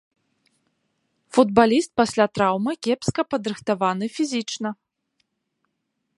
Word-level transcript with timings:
Футбаліст 1.37 1.91
пасля 2.01 2.25
траўмы 2.39 2.71
кепска 2.89 3.21
падрыхтаваны 3.35 4.05
фізічна. 4.17 4.69